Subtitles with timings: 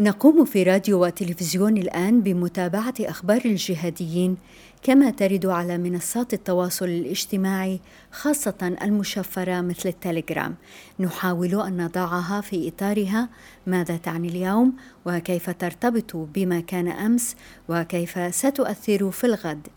[0.00, 4.36] نقوم في راديو وتلفزيون الآن بمتابعة أخبار الجهاديين
[4.82, 7.80] كما ترد على منصات التواصل الاجتماعي
[8.12, 10.54] خاصة المشفرة مثل التليجرام.
[11.00, 13.28] نحاول أن نضعها في إطارها.
[13.66, 14.72] ماذا تعني اليوم؟
[15.06, 17.36] وكيف ترتبط بما كان أمس؟
[17.68, 19.68] وكيف ستؤثر في الغد؟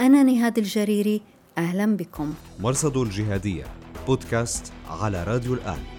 [0.00, 1.22] أنا نهاد الجريري
[1.58, 2.34] أهلا بكم.
[2.60, 3.64] مرصد الجهادية
[4.06, 5.93] بودكاست على راديو الآن.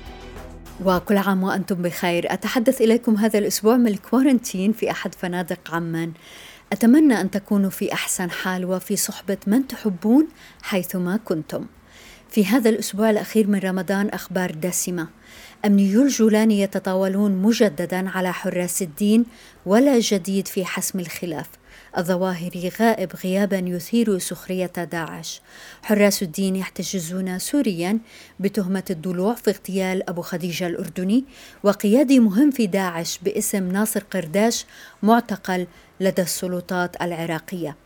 [0.84, 2.34] وكل عام وأنتم بخير.
[2.34, 6.12] أتحدث إليكم هذا الأسبوع من الكوارنتين في أحد فنادق عمان.
[6.74, 10.28] أتمنى أن تكونوا في أحسن حال وفي صحبة من تحبون
[10.62, 11.66] حيثما كنتم.
[12.30, 15.08] في هذا الأسبوع الأخير من رمضان أخبار دسمة.
[15.66, 19.26] أمنيو الجولان يتطاولون مجددا على حراس الدين
[19.66, 21.50] ولا جديد في حسم الخلاف.
[21.98, 25.42] الظواهري غائب غيابا يثير سخرية داعش.
[25.84, 28.00] حراس الدين يحتجزون سوريا
[28.40, 31.26] بتهمة الضلوع في اغتيال أبو خديجة الأردني
[31.64, 34.66] وقيادي مهم في داعش باسم ناصر قرداش
[35.04, 35.68] معتقل
[36.00, 37.85] لدى السلطات العراقية.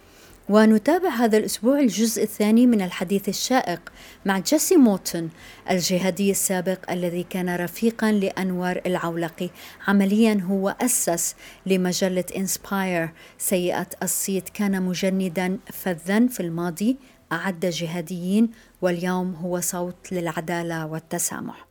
[0.49, 3.81] ونتابع هذا الأسبوع الجزء الثاني من الحديث الشائق
[4.25, 5.29] مع جيسي موتن
[5.69, 9.49] الجهادي السابق الذي كان رفيقا لأنور العولقي
[9.87, 16.97] عمليا هو أسس لمجلة إنسباير سيئة الصيت كان مجندا فذا في الماضي
[17.31, 18.49] أعد جهاديين
[18.81, 21.67] واليوم هو صوت للعدالة والتسامح.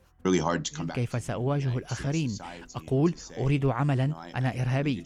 [0.95, 2.37] كيف سأواجه الآخرين؟
[2.77, 4.05] أقول أريد عملا
[4.37, 5.03] أنا إرهابي.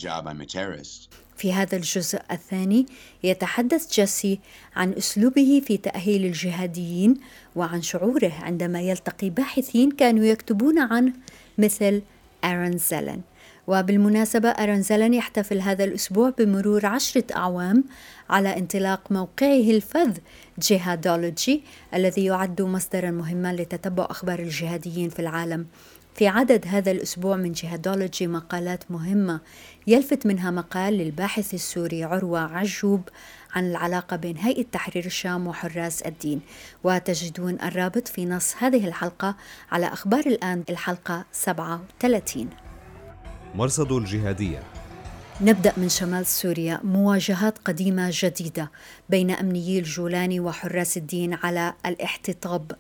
[1.43, 2.87] في هذا الجزء الثاني
[3.23, 4.41] يتحدث جيسي
[4.77, 7.15] عن أسلوبه في تأهيل الجهاديين
[7.57, 11.13] وعن شعوره عندما يلتقي باحثين كانوا يكتبون عنه
[11.59, 12.03] مثل
[12.45, 13.21] أرون زيلن.
[13.67, 17.85] وبالمناسبة أرون زيلن يحتفل هذا الأسبوع بمرور عشرة أعوام
[18.31, 20.17] على انطلاق موقعه الفذ
[20.59, 21.63] جهادولوجي
[21.95, 25.67] الذي يعد مصدرا مهما لتتبع أخبار الجهاديين في العالم.
[26.15, 29.41] في عدد هذا الأسبوع من جهادولوجي مقالات مهمة
[29.87, 33.09] يلفت منها مقال للباحث السوري عروة عجوب
[33.55, 36.41] عن العلاقة بين هيئة تحرير الشام وحراس الدين.
[36.85, 39.37] وتجدون الرابط في نص هذه الحلقة
[39.73, 42.49] على أخبار الآن الحلقة 37
[43.55, 44.72] مرصد الجهادية.
[45.41, 46.81] نبدأ من شمال سوريا.
[46.85, 48.71] مواجهات قديمة جديدة
[49.09, 52.73] بين أمنيي الجولاني وحراس الدين على الاحتطاب.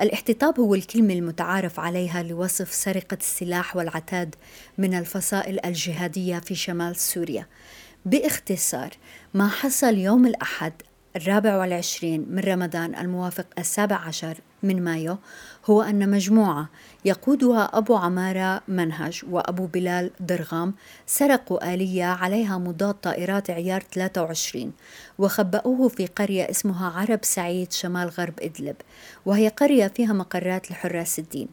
[0.00, 4.34] الاحتطاب هو الكلمة المتعارف عليها لوصف سرقة السلاح والعتاد
[4.78, 7.46] من الفصائل الجهادية في شمال سوريا.
[8.04, 8.90] باختصار
[9.34, 10.72] ما حصل يوم الأحد
[11.18, 15.18] الرابع والعشرين من رمضان الموافق السابع عشر من مايو
[15.66, 16.68] هو أن مجموعة
[17.04, 20.74] يقودها أبو عمارة منهج وأبو بلال درغام
[21.06, 24.72] سرقوا آلية عليها مضاد طائرات عيار 23
[25.18, 28.76] وخبأوه في قرية اسمها عرب سعيد شمال غرب إدلب
[29.26, 31.48] وهي قرية فيها مقرات لحراس الدين.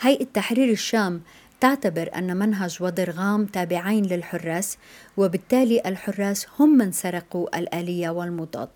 [0.00, 1.20] هيئة تحرير الشام
[1.60, 4.78] تعتبر أن منهج ودرغام تابعين للحراس
[5.16, 8.68] وبالتالي الحراس هم من سرقوا الآلية والمضاد.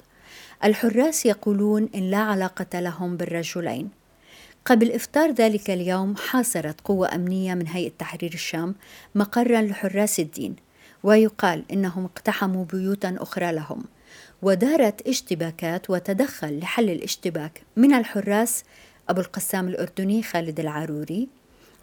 [0.64, 3.90] الحراس يقولون إن لا علاقة لهم بالرجلين.
[4.64, 8.74] قبل إفطار ذلك اليوم حاصرت قوة أمنية من هيئة تحرير الشام
[9.14, 10.56] مقرا لحراس الدين
[11.02, 13.84] ويقال إنهم اقتحموا بيوتا أخرى لهم
[14.42, 18.64] ودارت اشتباكات وتدخل لحل الاشتباك من الحراس
[19.08, 21.28] أبو القسام الأردني خالد العاروري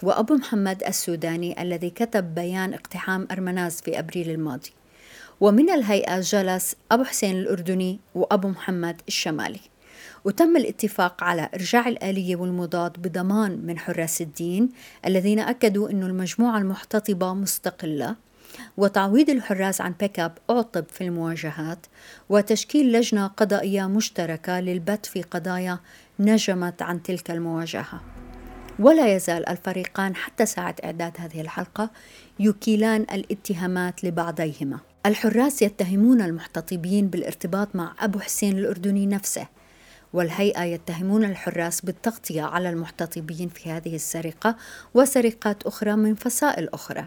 [0.04, 4.72] وأبو محمد السوداني الذي كتب بيان اقتحام أرمناز في أبريل الماضي.
[5.42, 9.60] ومن الهيئة جلس أبو حسين الأردني وأبو محمد الشمالي.
[10.26, 14.70] وتم الاتفاق على إرجاع الآلية والمضاد بضمان من حراس الدين
[15.06, 18.16] الذين أكدوا أن المجموعة المحتطبة مستقلة
[18.78, 21.86] وتعويض الحراس عن بيك أب أعطب في المواجهات
[22.30, 25.80] وتشكيل لجنة قضائية مشتركة للبت في قضايا
[26.20, 28.02] نجمت عن تلك المواجهة.
[28.80, 31.90] ولا يزال الفريقان حتى ساعة إعداد هذه الحلقة
[32.40, 34.80] يكيلان الاتهامات لبعضيهما.
[35.06, 39.48] الحراس يتهمون المحتطبين بالارتباط مع أبو حسين الأردني نفسه
[40.14, 44.56] والهيئة يتهمون الحراس بالتغطية على المحتطبين في هذه السرقة
[44.94, 47.06] وسرقات أخرى من فصائل أخرى.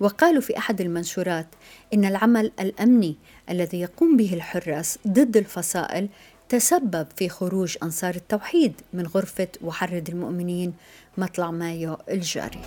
[0.00, 1.46] وقالوا في أحد المنشورات
[1.94, 3.16] إن العمل الأمني
[3.50, 6.08] الذي يقوم به الحراس ضد الفصائل
[6.48, 10.74] تسبب في خروج أنصار التوحيد من غرفة وحرد المؤمنين
[11.18, 12.62] مطلع مايو الجاري.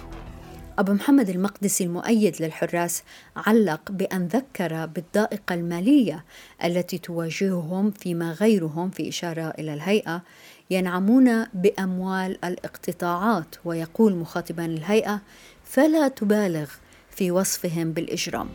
[0.80, 3.04] أبو محمد المقدسي المؤيد للحراس
[3.36, 6.26] علق بأن ذكر بالضائقة المالية
[6.64, 10.22] التي تواجههم فيما غيرهم في إشارة إلى الهيئة
[10.70, 15.22] ينعمون بأموال الاقتطاعات ويقول مخاطبا الهيئة
[15.64, 16.70] فلا تبالغ
[17.10, 18.50] في وصفهم بالإجرام.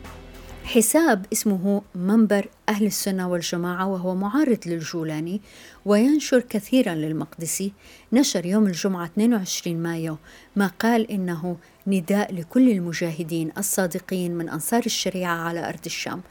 [0.75, 5.41] حساب اسمه منبر أهل السنة والجماعة وهو معارض للجولاني
[5.85, 7.73] وينشر كثيرا للمقدسي.
[8.13, 10.17] نشر يوم الجمعة 22 مايو
[10.55, 11.57] ما قال إنه
[11.87, 16.21] نداء لكل المجاهدين الصادقين من أنصار الشريعة على أرض الشام.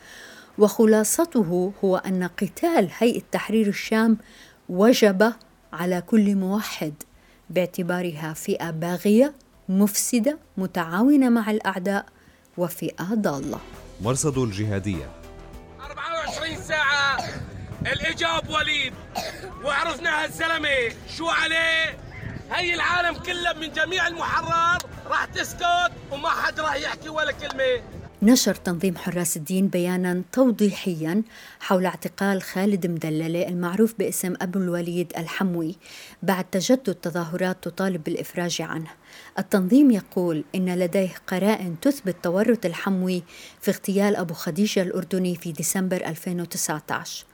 [0.58, 4.18] وخلاصته هو أن قتال هيئة تحرير الشام
[4.68, 5.32] وجب
[5.72, 6.94] على كل موحد
[7.50, 9.34] باعتبارها فئة باغية
[9.68, 12.06] مفسدة متعاونة مع الأعداء
[12.56, 13.58] وفئة ضالة.
[14.00, 15.10] مرصد الجهادية.
[15.80, 17.18] 24 ساعة
[17.86, 18.94] الإجاب وليد
[19.64, 20.68] وعرفنا هالزلمة
[21.16, 21.98] شو عليه؟
[22.52, 27.82] هي العالم كله من جميع المحرر راح تسكت وما حد راح يحكي ولا كلمة.
[28.22, 31.22] نشر تنظيم حراس الدين بيانا توضيحيا
[31.60, 35.76] حول اعتقال خالد مدللة المعروف باسم أبو الوليد الحموي
[36.22, 38.90] بعد تجدد تظاهرات تطالب بالإفراج عنه.
[39.38, 43.22] التنظيم يقول إن لديه قرائن تثبت تورط الحموي
[43.60, 47.24] في اغتيال أبو خديجة الأردني في ديسمبر 2019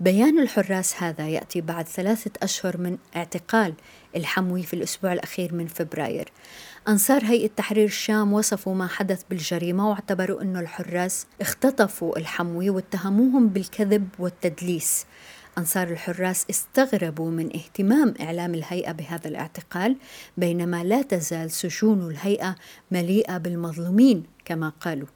[0.00, 3.74] بيان الحراس هذا يأتي بعد ثلاثة أشهر من اعتقال
[4.16, 6.28] الحموي في الأسبوع الأخير من فبراير.
[6.88, 14.08] أنصار هيئة تحرير الشام وصفوا ما حدث بالجريمة واعتبروا أن الحراس اختطفوا الحموي واتهموهم بالكذب
[14.18, 15.06] والتدليس.
[15.58, 19.96] أنصار الحراس استغربوا من اهتمام إعلام الهيئة بهذا الاعتقال
[20.36, 22.54] بينما لا تزال سجون الهيئة
[22.90, 25.08] مليئة بالمظلومين كما قالوا.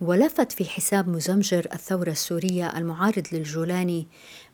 [0.00, 4.06] ولفت في حساب مزمجر الثورة السورية المعارض للجولاني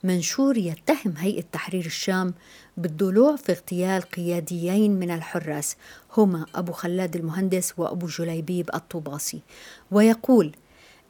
[0.05, 2.35] منشور يتهم هيئة تحرير الشام
[2.77, 5.77] بالضلوع في اغتيال قياديين من الحراس
[6.17, 9.41] هما أبو خلاد المهندس وأبو جليبيب الطوباسي.
[9.91, 10.53] ويقول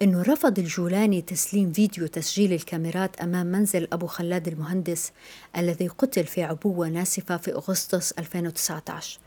[0.03, 5.13] أنه رفض الجولاني تسليم فيديو تسجيل الكاميرات أمام منزل أبو خلاد المهندس
[5.57, 9.19] الذي قتل في عبوة ناسفة في أغسطس 2019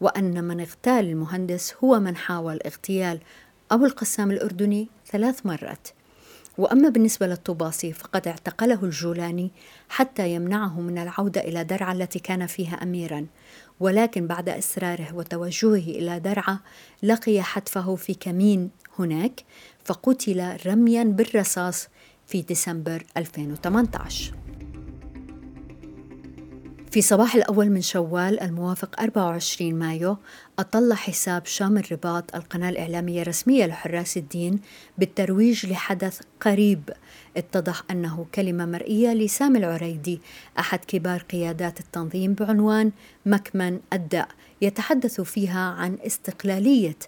[0.00, 3.20] وأن من اغتال المهندس هو من حاول اغتيال
[3.70, 5.88] أبو القسام الأردني ثلاث مرات.
[6.58, 9.50] وأما بالنسبة للطوباسي فقد اعتقله الجولاني
[9.88, 13.26] حتى يمنعه من العودة إلى درعا التي كان فيها أميرا.
[13.80, 16.58] ولكن بعد إصراره وتوجهه إلى درعا
[17.02, 19.44] لقي حتفه في كمين هناك
[19.84, 21.88] فقتل رميا بالرصاص
[22.26, 24.34] في ديسمبر 2018
[26.90, 30.16] في صباح الأول من شوال الموافق 24 مايو
[30.58, 34.60] أطل حساب شام الرباط القناة الإعلامية الرسمية لحراس الدين
[34.98, 36.90] بالترويج لحدث قريب.
[37.36, 40.20] اتضح أنه كلمة مرئية لسامي العريدي
[40.58, 42.90] أحد كبار قيادات التنظيم بعنوان
[43.26, 44.28] مكمن الداء
[44.62, 46.98] يتحدث فيها عن استقلالية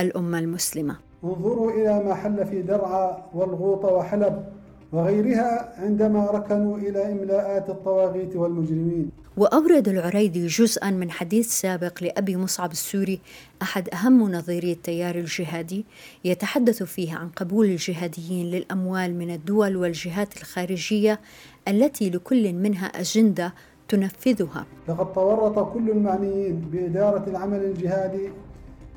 [0.00, 0.96] الأمة المسلمة.
[1.24, 4.44] انظروا إلى ما حل في درعا والغوطة وحلب.
[4.92, 9.10] وغيرها عندما ركنوا إلى إملاءات الطواغيت والمجرمين.
[9.36, 13.20] وأورد العريدي جزءا من حديث سابق لأبي مصعب السوري
[13.62, 15.84] أحد أهم منظري التيار الجهادي
[16.24, 21.20] يتحدث فيه عن قبول الجهاديين للأموال من الدول والجهات الخارجية
[21.68, 23.54] التي لكل منها أجندة
[23.88, 24.66] تنفذها.
[24.88, 28.28] لقد تورط كل المعنيين بإدارة العمل الجهادي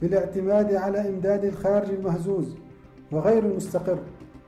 [0.01, 2.55] بالاعتماد على إمداد الخارج المهزوز
[3.11, 3.99] وغير المستقر.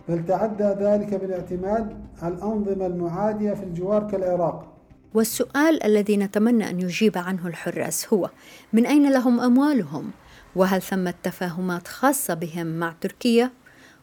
[0.10, 4.74] بل تعدى ذلك بالاعتماد على الأنظمة المعادية في الجوار كالعراق
[5.14, 8.30] والسؤال الذي نتمنى أن يجيب عنه الحراس هو
[8.74, 10.12] من أين لهم أموالهم؟
[10.56, 13.52] وهل ثمة تفاهمات خاصة بهم مع تركيا؟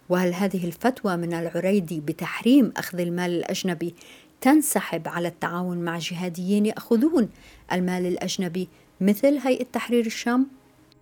[0.08, 3.94] وهل هذه الفتوى من العريدي بتحريم أخذ المال الأجنبي
[4.40, 7.28] تنسحب على التعاون مع جهاديين يأخذون
[7.72, 8.68] المال الأجنبي
[9.00, 10.46] مثل هيئة تحرير الشام؟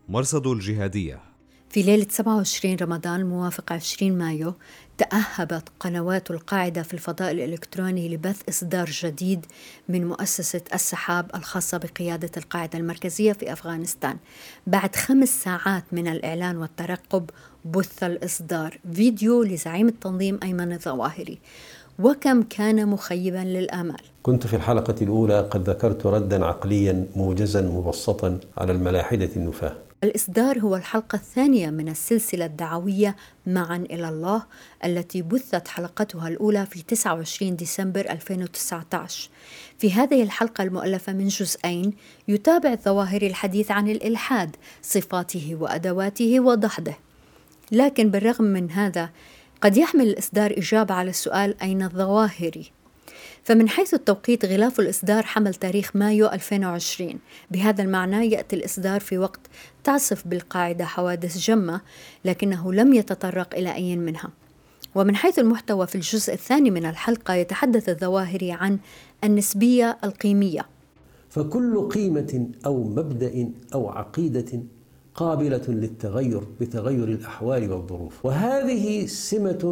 [0.09, 1.21] مرصد الجهادية
[1.71, 4.55] في ليلة 27 رمضان الموافق 20 مايو
[4.99, 9.47] تأهبت قنوات القاعدة في الفضاء الإلكتروني لبث إصدار جديد
[9.89, 14.17] من مؤسسة السحاب الخاصة بقيادة القاعدة المركزية في أفغانستان.
[14.67, 17.31] بعد خمس ساعات من الإعلان والترقب
[17.65, 21.39] بث الإصدار فيديو لزعيم التنظيم أيمن الظواهري.
[21.99, 24.01] وكم كان مخيبا للآمال.
[24.23, 29.73] كنت في الحلقة الأولى قد ذكرت ردا عقليا موجزا مبسطا على الملاحدة النفاة.
[30.05, 34.43] الإصدار هو الحلقة الثانية من السلسلة الدعوية معا إلى الله
[34.85, 39.31] التي بثت حلقتها الأولى في 29 ديسمبر 2019
[39.79, 41.93] في هذه الحلقة المؤلفة من جزئين
[42.29, 46.97] يتابع الظواهر الحديث عن الإلحاد صفاته وأدواته وضحده.
[47.73, 49.11] لكن بالرغم من هذا
[49.61, 52.73] قد يحمل الإصدار إجابة على السؤال أين الظواهري
[53.45, 57.19] فمن حيث التوقيت غلاف الإصدار حمل تاريخ مايو 2020
[57.51, 59.41] بهذا المعنى يأتي الإصدار في وقت
[59.85, 61.81] تعصف بالقاعدة حوادث جمة
[62.25, 64.31] لكنه لم يتطرق إلى أي منها.
[64.95, 68.79] ومن حيث المحتوى في الجزء الثاني من الحلقة يتحدث الظواهري عن
[69.25, 70.67] النسبية القيمية.
[71.31, 74.63] فكل قيمة أو مبدأ أو عقيدة
[75.19, 78.27] قابلة للتغير بتغير الأحوال والظروف.
[78.27, 79.63] وهذه سمة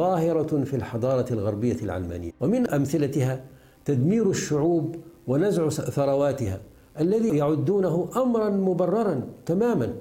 [0.00, 2.32] ظاهرة في الحضارة الغربية العلمانية.
[2.40, 3.44] ومن أمثلتها
[3.84, 4.96] تدمير الشعوب
[5.26, 6.60] ونزع ثرواتها
[7.00, 9.94] الذي يعدونه أمرا مبررا تماما.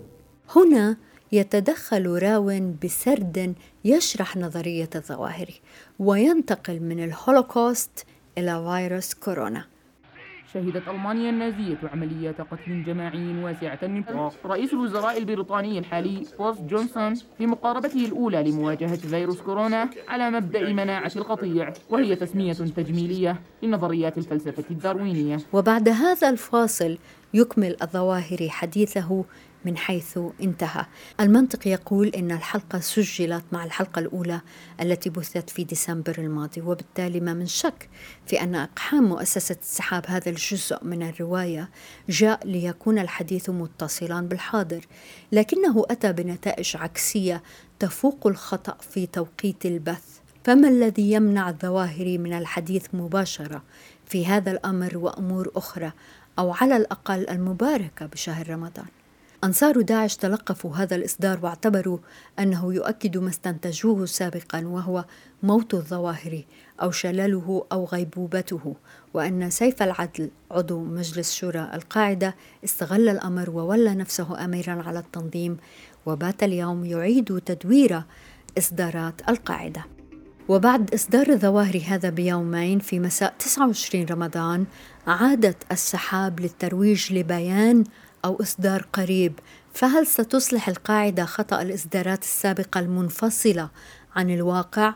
[0.56, 0.98] هنا
[1.32, 3.56] يتدخل راو بسرد
[3.86, 5.50] يشرح نظرية الظواهري
[6.00, 8.06] وينتقل من الهولوكوست
[8.38, 9.73] إلى فيروس كورونا.
[10.54, 17.48] شهدت ألمانيا النازية عمليات قتل جماعي واسعة النطاق رئيس الوزراء البريطاني الحالي بوريس جونسون في
[17.48, 25.38] مقاربته الأولى لمواجهة فيروس كورونا على مبدأ مناعة القطيع وهي تسمية تجميلية لنظريات الفلسفة الداروينية.
[25.54, 26.98] وبعد هذا الفاصل
[27.34, 29.26] يكمل الظواهر حديثه
[29.66, 30.86] من حيث انتهى.
[31.20, 34.42] المنطق يقول إن الحلقة سجلت مع الحلقة الأولى
[34.82, 37.90] التي بثت في ديسمبر الماضي وبالتالي ما من شك
[38.26, 41.70] في أن أقحام مؤسسة السحاب هذا الجزء من الرواية
[42.10, 44.86] جاء ليكون الحديث متصلا بالحاضر.
[45.32, 47.44] لكنه أتى بنتائج عكسية
[47.80, 50.24] تفوق الخطأ في توقيت البث.
[50.44, 53.64] فما الذي يمنع الظواهر من الحديث مباشرة
[54.06, 55.92] في هذا الأمر وأمور أخرى
[56.40, 58.86] أو على الأقل المباركة بشهر رمضان؟
[59.44, 61.98] أنصار داعش تلقفوا هذا الإصدار واعتبروا
[62.40, 65.06] أنه يؤكد ما استنتجوه سابقا وهو
[65.44, 66.44] موت الظواهر
[66.82, 68.76] أو شلله أو غيبوبته
[69.14, 75.58] وأن سيف العدل عضو مجلس شورى القاعدة استغل الأمر وولى نفسه أميرا على التنظيم
[76.06, 78.04] وبات اليوم يعيد تدوير
[78.58, 79.86] إصدارات القاعدة.
[80.48, 84.66] وبعد إصدار الظواهر هذا بيومين في مساء 29 رمضان
[85.08, 87.84] عادت السحاب للترويج لبيان
[88.26, 89.40] أو إصدار قريب.
[89.74, 93.70] فهل ستصلح القاعدة خطأ الإصدارات السابقة المنفصلة
[94.16, 94.94] عن الواقع؟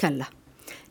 [0.00, 0.24] كلا.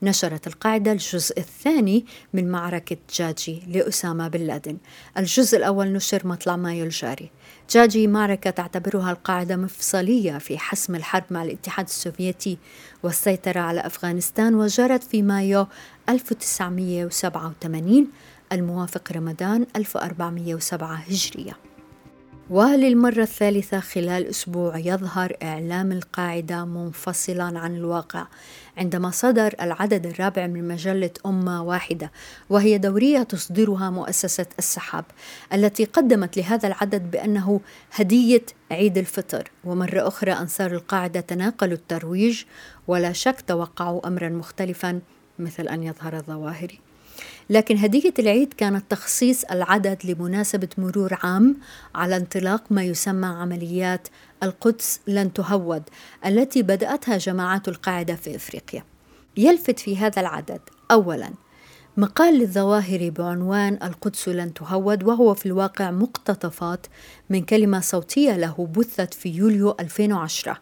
[0.01, 4.77] نشرت القاعدة الجزء الثاني من معركة جاجي لأسامة بن لادن.
[5.17, 7.31] الجزء الأول نشر مطلع مايو الجاري.
[7.69, 12.57] جاجي معركة تعتبرها القاعدة مفصلية في حسم الحرب مع الاتحاد السوفيتي
[13.03, 15.67] والسيطرة على أفغانستان وجرت في مايو
[16.09, 18.07] 1987
[18.51, 21.57] الموافق رمضان 1407 هجرية.
[22.49, 28.27] وللمرة الثالثة خلال أسبوع يظهر إعلام القاعدة منفصلا عن الواقع
[28.77, 32.11] عندما صدر العدد الرابع من مجلة أمة واحدة
[32.49, 35.05] وهي دورية تصدرها مؤسسة السحاب
[35.53, 39.51] التي قدمت لهذا العدد بأنه هدية عيد الفطر.
[39.63, 42.43] ومرة أخرى أنصار القاعدة تناقلوا الترويج
[42.87, 45.01] ولا شك توقعوا أمرا مختلفا
[45.39, 46.79] مثل أن يظهر الظواهري
[47.51, 51.57] لكن هدية العيد كانت تخصيص العدد لمناسبة مرور عام
[51.95, 54.07] على انطلاق ما يسمى عمليات
[54.43, 55.83] القدس لن تهود
[56.25, 58.83] التي بدأتها جماعات القاعدة في إفريقيا.
[59.37, 60.59] يلفت في هذا العدد
[60.91, 61.29] أولاً
[61.97, 66.87] مقال للظواهر بعنوان القدس لن تهود وهو في الواقع مقتطفات
[67.29, 70.57] من كلمة صوتية له بثت في يوليو 2010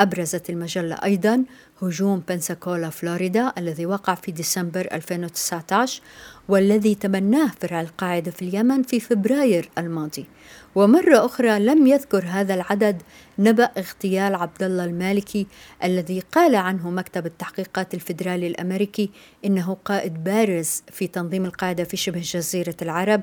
[0.00, 1.44] أبرزت المجلة أيضا
[1.82, 6.02] هجوم بنساكولا فلوريدا الذي وقع في ديسمبر 2019
[6.48, 10.26] والذي تبناه فرع القاعدة في اليمن في فبراير الماضي.
[10.74, 13.02] ومرة أخرى لم يذكر هذا العدد
[13.38, 15.46] نبأ اغتيال عبد الله المالكي
[15.84, 19.10] الذي قال عنه مكتب التحقيقات الفيدرالي الأمريكي
[19.44, 23.22] إنه قائد بارز في تنظيم القاعدة في شبه جزيرة العرب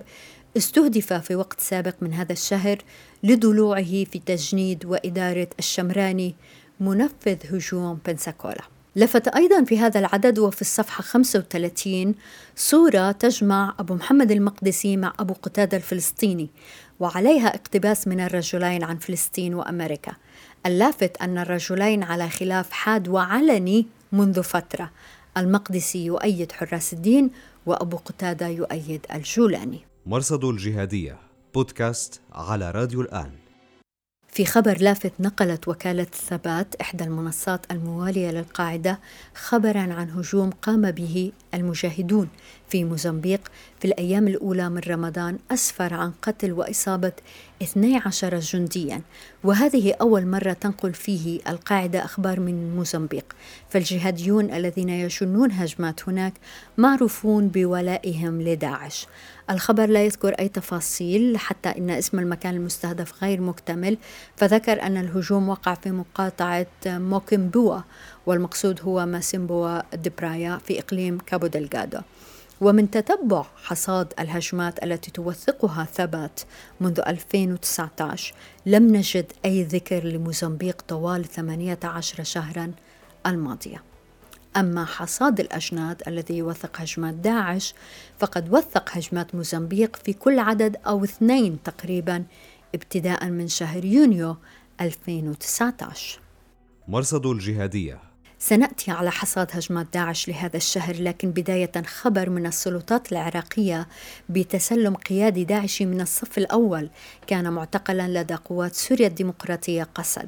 [0.58, 2.78] استهدف في وقت سابق من هذا الشهر
[3.24, 6.36] لضلوعه في تجنيد وإدارة الشمراني
[6.80, 8.62] منفذ هجوم بنساكولا
[8.96, 12.16] لفت أيضا في هذا العدد وفي الصفحة 35
[12.56, 16.50] صورة تجمع أبو محمد المقدسي مع أبو قتادة الفلسطيني
[17.00, 20.12] وعليها اقتباس من الرجلين عن فلسطين وأمريكا.
[20.66, 24.92] اللافت أن الرجلين على خلاف حاد وعلني منذ فترة.
[25.38, 27.30] المقدسي يؤيد حراس الدين
[27.66, 29.80] وأبو قتادة يؤيد الجولاني.
[30.06, 31.18] مرصد الجهادية
[31.54, 33.47] بودكاست على راديو الآن.
[34.38, 39.00] في خبر لافت نقلت وكالة ثبات إحدى المنصات الموالية للقاعدة
[39.36, 42.30] خبرا عن هجوم قام به المجاهدون.
[42.70, 47.12] في موزمبيق في الأيام الأولى من رمضان أسفر عن قتل وإصابة
[47.62, 49.02] 12 جنديا
[49.44, 53.26] وهذه أول مرة تنقل فيه القاعدة أخبار من موزمبيق.
[53.70, 56.34] فالجهاديون الذين يشنون هجمات هناك
[56.78, 59.08] معروفون بولائهم لداعش.
[59.50, 63.98] الخبر لا يذكر أي تفاصيل حتى إن اسم المكان المستهدف غير مكتمل.
[64.36, 67.80] فذكر أن الهجوم وقع في مقاطعة موكيمبوا
[68.26, 72.00] والمقصود هو ماسيمبوا دبرايا في إقليم كابو دلغادو
[72.62, 76.40] ومن تتبع حصاد الهجمات التي توثقها ثبات
[76.82, 78.34] منذ 2019
[78.66, 82.72] لم نجد أي ذكر لموزمبيق طوال 18 شهرا
[83.26, 83.84] الماضية.
[84.58, 87.74] أما حصاد الأجناد الذي يوثق هجمات داعش
[88.20, 92.24] فقد وثق هجمات موزمبيق في كل عدد أو اثنين تقريبا
[92.76, 94.38] ابتداء من شهر يونيو
[94.82, 96.20] 2019
[96.88, 98.07] مرصد الجهادية
[98.40, 103.88] سنأتي على حصاد هجمات داعش لهذا الشهر لكن بداية خبر من السلطات العراقية
[104.30, 106.90] بتسلم قيادي داعشي من الصف الأول
[107.28, 110.28] كان معتقلا لدى قوات سوريا الديمقراطية قسد.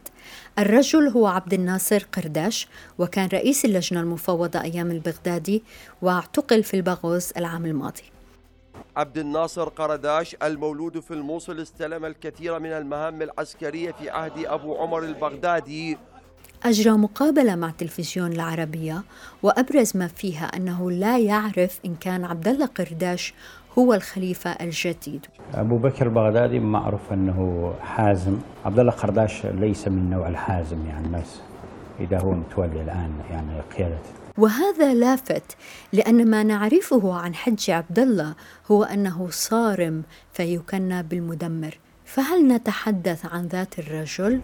[0.60, 5.64] الرجل هو عبد الناصر قرداش وكان رئيس اللجنة المفوضة أيام البغدادي
[6.02, 8.04] واعتقل في البغوز العام الماضي.
[8.98, 15.04] عبد الناصر قرداش المولود في الموصل استلم الكثير من المهام العسكرية في عهد أبو عمر
[15.04, 15.98] البغدادي
[16.66, 19.04] أجرى مقابلة مع تلفزيون العربية
[19.44, 23.34] وأبرز ما فيها أنه لا يعرف إن كان عبد الله قرداش
[23.80, 25.26] هو الخليفة الجديد.
[25.54, 28.38] أبو بكر البغدادي معروف أنه حازم.
[28.66, 31.42] عبد الله قرداش ليس من نوع الحازم يعني الناس
[32.00, 35.58] إذا هو متولي الآن يعني قيادته وهذا لافت
[35.94, 38.36] لأن ما نعرفه عن حج عبد الله
[38.72, 41.78] هو أنه صارم فيكنى بالمدمر.
[42.06, 44.42] فهل نتحدث عن ذات الرجل؟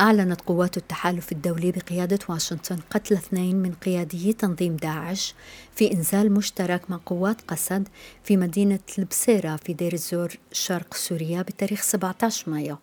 [0.00, 5.34] أعلنت قوات التحالف الدولي بقيادة واشنطن قتل اثنين من قياديي تنظيم داعش
[5.74, 7.88] في إنزال مشترك مع قوات قسد
[8.24, 12.76] في مدينة البصيرة في دير الزور شرق سوريا بتاريخ 17 مايو.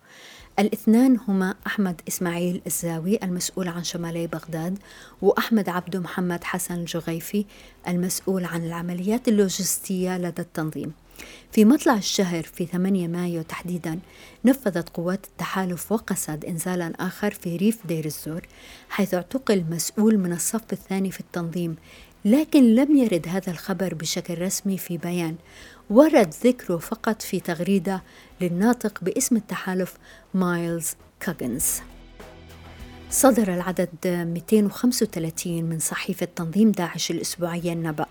[0.58, 4.78] الاثنان هما أحمد إسماعيل الزاوي المسؤول عن شمالي بغداد
[5.22, 7.44] وأحمد عبدو محمد حسن الجغيفي
[7.88, 10.92] المسؤول عن العمليات اللوجستية لدى التنظيم.
[11.52, 13.98] في مطلع الشهر في 8 مايو تحديدا
[14.44, 18.42] نفذت قوات التحالف وقسد إنزالا آخر في ريف دير الزور
[18.88, 21.76] حيث اعتقل مسؤول من الصف الثاني في التنظيم
[22.24, 25.36] لكن لم يرد هذا الخبر بشكل رسمي في بيان
[25.90, 28.02] ورد ذكره فقط في تغريدة
[28.40, 29.94] للناطق باسم التحالف
[30.34, 31.80] مايلز كاجنز.
[33.16, 38.06] صدر العدد 235 من صحيفة تنظيم داعش الأسبوعية النبأ.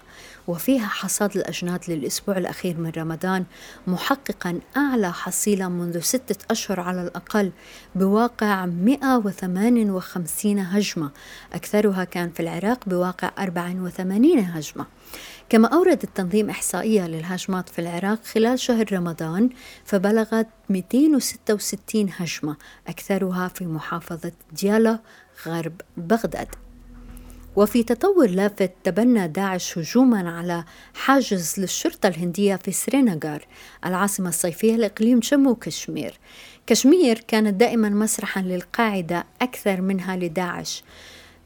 [0.47, 3.45] وفيها حصاد الأجناد للأسبوع الأخير من رمضان
[3.87, 7.51] محققا أعلى حصيلة منذ ستة أشهر على الأقل
[7.95, 11.11] بواقع 158 هجمة.
[11.53, 14.85] أكثرها كان في العراق بواقع 84 هجمة.
[15.49, 19.49] كما أورد التنظيم إحصائية للهجمات في العراق خلال شهر رمضان
[19.85, 22.55] فبلغت 266 هجمة
[22.87, 24.99] أكثرها في محافظة ديالا
[25.47, 26.47] غرب بغداد.
[27.55, 33.47] وفي تطور لافت تبنى داعش هجوما على حاجز للشرطة الهندية في سرينغار
[33.85, 36.19] العاصمة الصيفية لإقليم جمو كشمير.
[36.67, 40.83] كشمير كانت دائما مسرحا للقاعدة أكثر منها لداعش.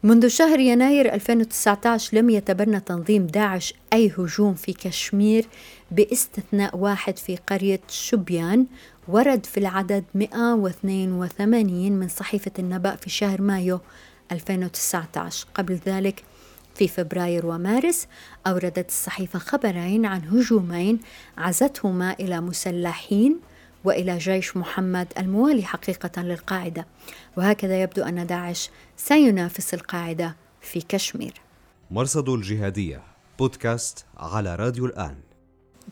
[0.04, 5.46] منذ شهر يناير 2019 لم يتبنى تنظيم داعش أي هجوم في كشمير
[5.92, 8.66] باستثناء واحد في قرية شبيان
[9.08, 13.80] ورد في العدد 182 من صحيفة النبأ في شهر مايو
[14.32, 16.24] 2019 قبل ذلك
[16.76, 18.08] في فبراير ومارس
[18.48, 21.00] أوردت الصحيفة خبرين عن هجومين
[21.38, 23.40] عزتهما إلى مسلحين
[23.84, 26.88] وإلى جيش محمد الموالي حقيقة للقاعدة.
[27.38, 31.34] وهكذا يبدو أن داعش سينافس القاعدة في كشمير.
[31.92, 33.02] مرصد الجهادية
[33.40, 35.16] بودكاست على راديو الآن.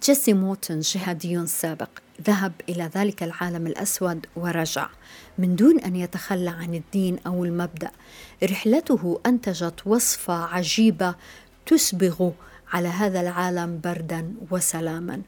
[0.04, 1.90] جيسي موتن جهادي سابق
[2.22, 4.90] ذهب إلى ذلك العالم الأسود ورجع.
[5.38, 7.92] من دون أن يتخلى عن الدين أو المبدأ
[8.44, 11.16] رحلته أنتجت وصفة عجيبة
[11.66, 12.32] تسبغ
[12.74, 15.22] على هذا العالم بردا وسلاما.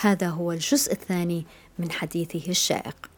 [0.00, 1.46] هذا هو الجزء الثاني
[1.80, 3.10] من حديثه الشائق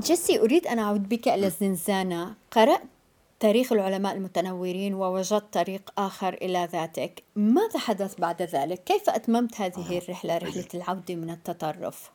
[0.00, 2.82] جيسي أريد أن أعود بك إلى الزنزانة قرأت
[3.40, 9.98] تاريخ العلماء المتنورين ووجدت طريق آخر إلى ذاتك ماذا حدث بعد ذلك؟ كيف أتممت هذه
[9.98, 12.10] الرحلة رحلة العودة من التطرف؟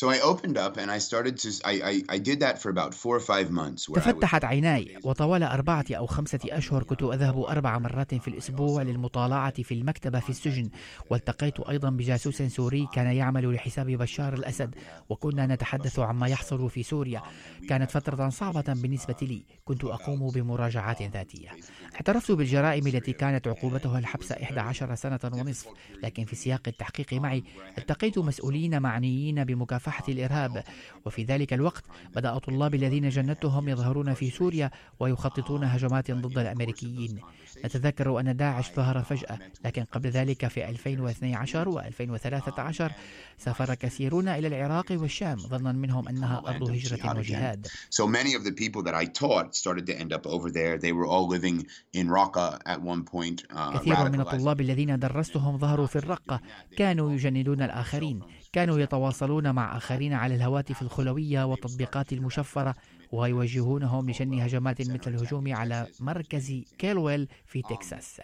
[0.00, 2.94] So I opened up and I started to I, I, I did that for about
[2.94, 3.86] four or five months.
[3.94, 9.74] تفتحت عيناي وطوال أربعة أو خمسة أشهر كنت أذهب أربع مرات في الأسبوع للمطالعة في
[9.74, 10.70] المكتبة في السجن
[11.10, 14.74] والتقيت أيضا بجاسوس سوري كان يعمل لحساب بشار الأسد
[15.08, 17.22] وكنا نتحدث عما يحصل في سوريا
[17.68, 21.48] كانت فترة صعبة بالنسبة لي كنت أقوم بمراجعات ذاتية
[21.94, 25.68] اعترفت بالجرائم التي كانت عقوبتها الحبس 11 سنة ونصف
[26.02, 27.44] لكن في سياق التحقيق معي
[27.78, 30.64] التقيت مسؤولين معنيين بمكافحة الإرهاب.
[31.06, 31.84] وفي ذلك الوقت
[32.16, 34.70] بدأ طلاب الذين جندتهم يظهرون في سوريا
[35.00, 37.20] ويخططون هجمات ضد الأمريكيين.
[37.64, 42.92] نتذكر أن داعش ظهر فجأة لكن قبل ذلك في 2012 و2013
[43.38, 47.66] سافر كثيرون إلى العراق والشام ظنا منهم أنها أرض هجرة وجهاد.
[47.90, 50.78] So many of the people that I taught started to end up over there.
[50.78, 53.42] They were all living in Raqqa at one point.
[53.50, 56.40] Uh, كثير من الطلاب الذين درستهم ظهروا في الرقة
[56.76, 58.20] كانوا يجندون الآخرين.
[58.52, 62.74] كانوا يتواصلون مع آخرين على الهواتف الخلوية والتطبيقات المشفرة
[63.12, 68.20] ويوجهونهم لشن هجمات مثل الهجوم على مركز كيلويل في تكساس.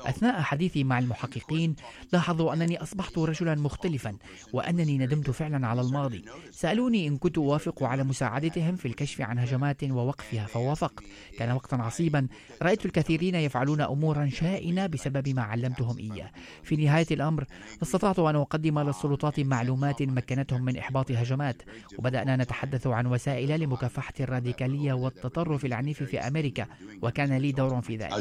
[0.00, 1.76] أثناء حديثي مع المحققين
[2.12, 4.16] لاحظوا أنني أصبحت رجلا مختلفا
[4.52, 6.24] وأنني ندمت فعلا على الماضي.
[6.50, 11.04] سألوني إن كنت أوافق على مساعدتهم في الكشف عن هجمات ووقفها فوافقت.
[11.38, 12.28] كان وقتا عصيبا.
[12.62, 16.30] رأيت الكثيرين يفعلون أمورا شائنة بسبب ما علمتهم إياه.
[16.62, 17.44] في نهاية الأمر
[17.82, 21.62] استطعت أن أقدم للسلطات معلومات مكنتهم من إحباط هجمات
[21.98, 26.66] وبدأنا نتحدث عن وسائل لمكافحة الراديكالية والتطرف العنيف في أمريكا
[27.02, 28.12] وكان لي دور في ذلك.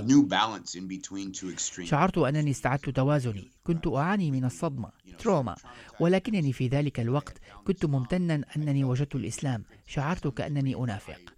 [1.84, 3.52] شعرت أنني استعدت توازني.
[3.64, 5.56] كنت أعاني من الصدمة تروما.
[6.00, 9.64] ولكنني في ذلك الوقت كنت ممتنا أنني وجدت الإسلام.
[9.86, 11.35] شعرت كأنني أنافق.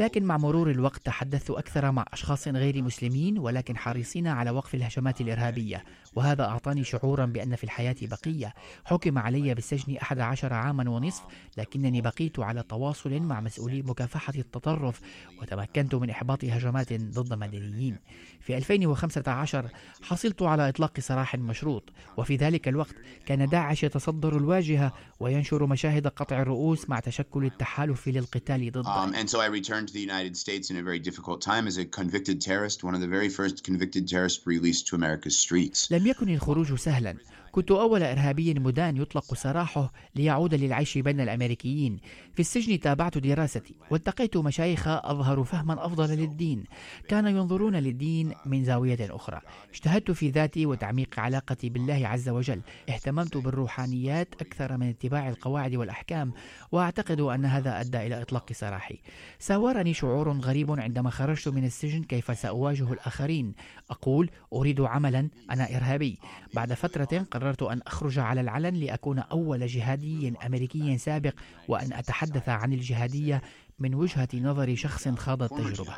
[0.00, 5.20] لكن مع مرور الوقت تحدثت أكثر مع أشخاص غير مسلمين ولكن حريصين على وقف الهجمات
[5.20, 5.84] الإرهابية
[6.14, 8.54] وهذا أعطاني شعورا بأن في الحياة بقية.
[8.84, 11.22] حكم علي بالسجن 11 عاما ونصف
[11.56, 15.00] لكنني بقيت على تواصل مع مسؤولي مكافحة التطرف
[15.42, 17.98] وتمكنت من إحباط هجمات ضد مدنيين.
[18.40, 19.68] في 2015
[20.02, 22.94] حصلت على إطلاق سراح مشروط وفي ذلك الوقت
[23.26, 28.90] كان داعش يتصدر الواجهة وينشر مشاهد قطع الرؤوس مع تشكل التحالف للقتال ضده.
[29.89, 31.77] um, and so I returned to the United States in a very difficult time as
[31.77, 35.87] a convicted terrorist, one of the very first convicted terrorists released to America's streets.
[35.91, 37.15] لم يكن الخروج سهلا
[37.52, 42.00] كنت أول إرهابي مدان يطلق سراحه ليعود للعيش بين الأمريكيين.
[42.34, 46.64] في السجن تابعت دراستي والتقيت مشايخ أظهروا فهما أفضل للدين.
[47.08, 49.40] كانوا ينظرون للدين من زاوية أخرى.
[49.72, 52.60] اجتهدت في ذاتي وتعميق علاقتي بالله عز وجل.
[52.88, 56.32] اهتممت بالروحانيات أكثر من اتباع القواعد والأحكام
[56.72, 58.98] وأعتقد أن هذا أدى إلى إطلاق سراحي.
[59.38, 63.54] ساورني شعور غريب عندما خرجت من السجن كيف سأواجه الآخرين.
[63.90, 66.18] أقول أريد عملا أنا إرهابي.
[66.54, 71.34] بعد فترة قررت أن أخرج على العلن لأكون أول جهادي أمريكي سابق
[71.68, 73.42] وأن أتحدث عن الجهادية
[73.78, 75.94] من وجهة نظر شخص خاض التجربة.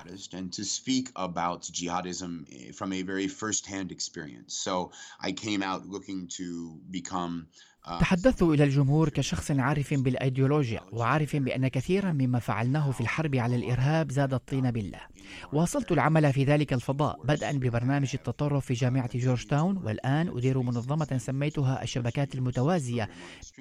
[1.73, 4.55] Jihadism from a very first-hand experience.
[4.55, 7.47] So I came out looking to become
[7.83, 14.11] تحدثت إلى الجمهور كشخص عارف بالأيديولوجيا وعارف بأن كثيرا مما فعلناه في الحرب على الإرهاب
[14.11, 14.99] زاد الطين بالله.
[15.53, 21.19] واصلت العمل في ذلك الفضاء بدءا ببرنامج التطرف في جامعة جورج تاون والآن أدير منظمة
[21.19, 23.09] سميتها الشبكات المتوازية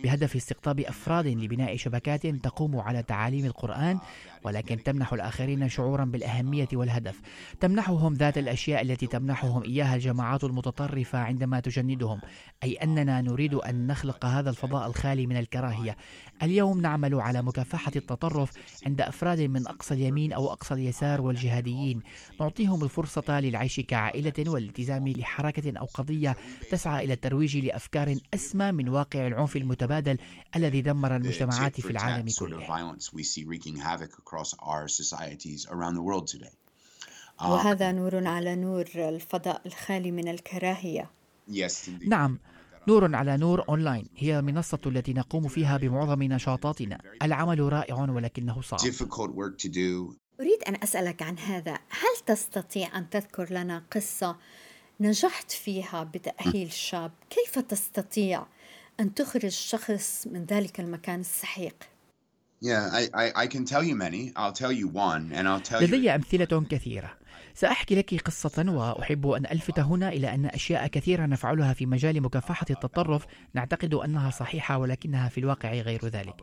[0.04, 4.00] بهدف استقطاب أفراد لبناء شبكات تقوم على تعاليم القرآن
[4.44, 7.22] ولكن تمنح الآخرين شعورا بالأهمية والهدف.
[7.60, 12.22] تمنحهم ذات الأشياء التي تمنحهم إياها الجماعات المتطرفة عندما تجندهم
[12.64, 15.98] أي أننا نريد أن نخلق هذا الفضاء الخالي من الكراهية.
[16.44, 18.52] اليوم نعمل على مكافحة التطرف
[18.86, 22.02] عند أفراد من أقصى اليمين أو أقصى اليسار والجهاديين.
[22.40, 26.38] نعطيهم الفرصة للعيش كعائلة والالتزام لحركة أو قضية
[26.72, 30.18] تسعى إلى الترويج لأفكار أسمى من واقع العنف المتبادل
[30.56, 32.58] الذي دمر المجتمعات في العالم كله.
[37.42, 41.12] وهذا نور على نور الفضاء الخالي من الكراهية.
[42.08, 42.40] نعم.
[42.88, 47.02] نور على نور أونلاين هي المنصة التي نقوم فيها بمعظم نشاطاتنا.
[47.22, 48.80] العمل رائع ولكنه صعب.
[50.40, 51.74] أريد أن أسألك عن هذا.
[51.74, 54.38] هل تستطيع أن تذكر لنا قصة
[55.00, 58.46] نجحت فيها بتأهيل شاب؟ كيف تستطيع
[59.00, 61.76] أن تخرج شخص من ذلك المكان السحيق؟
[62.64, 64.32] Yeah, I, I, I can tell you many.
[64.36, 66.16] I'll tell you one, and I'll tell لدي you.
[66.16, 67.21] أمثلة كثيرة.
[67.54, 72.66] سأحكي لك قصة وأحب أن ألفت هنا إلى أن أشياء كثيرة نفعلها في مجال مكافحة
[72.70, 76.36] التطرف نعتقد أنها صحيحة ولكنها في الواقع غير ذلك.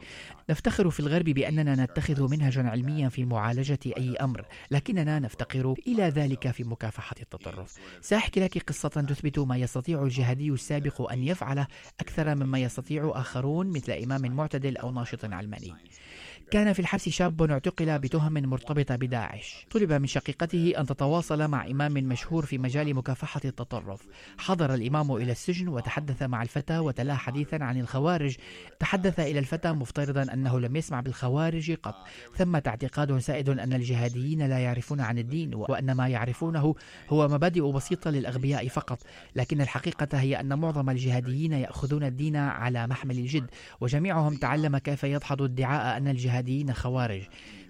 [0.50, 6.50] نفتخر في الغرب بأننا نتخذ منهجا علميا في معالجة أي أمر، لكننا نفتقر إلى ذلك
[6.50, 7.78] في مكافحة التطرف.
[8.00, 11.66] سأحكي لك قصة تثبت ما يستطيع الجهادي السابق أن يفعله
[12.00, 15.74] أكثر مما يستطيع آخرون مثل إمام معتدل أو ناشط علماني.
[16.50, 19.66] كان في الحبس شاب اعتقل بتهم مرتبطة بداعش.
[19.70, 24.06] طلب من شقيقته أن تتواصل مع إمام مشهور في مجال مكافحة التطرف.
[24.38, 28.36] حضر الإمام إلى السجن وتحدث مع الفتى وتلا حديثا عن الخوارج.
[28.80, 31.94] تحدث إلى الفتى مفترضا أنه لم يسمع بالخوارج قط.
[32.36, 36.74] ثمة اعتقاد سائد أن الجهاديين لا يعرفون عن الدين وأن ما يعرفونه
[37.08, 38.98] هو مبادئ بسيطة للأغبياء فقط.
[39.36, 45.42] لكن الحقيقة هي أن معظم الجهاديين يأخذون الدين على محمل الجد وجميعهم تعلم كيف يدحض
[45.42, 47.22] ادعاء أن الجهاد الجهاديين خوارج